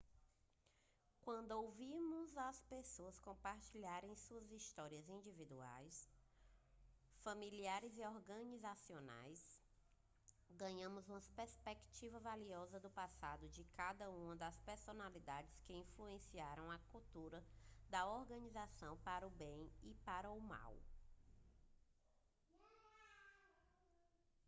quando 1.21 1.51
ouvimos 1.51 2.35
as 2.35 2.59
pessoas 2.63 3.19
compartilharem 3.19 4.15
suas 4.15 4.51
histórias 4.51 5.07
individuais 5.07 6.09
familiares 7.23 7.95
e 7.95 8.01
organizacionais 8.07 9.55
ganhamos 10.49 11.07
uma 11.07 11.21
perspectiva 11.35 12.19
valiosa 12.19 12.79
do 12.79 12.89
passado 12.89 13.45
e 13.45 13.49
de 13.49 13.63
algumas 14.03 14.39
das 14.39 14.57
personalidades 14.61 15.55
que 15.59 15.77
influenciaram 15.77 16.71
a 16.71 16.79
cultura 16.91 17.43
da 17.87 18.07
organização 18.07 18.97
para 19.05 19.27
o 19.27 19.29
bem 19.29 19.69
e 19.83 19.93
para 20.03 20.31
o 20.31 20.41
mal 20.41 20.75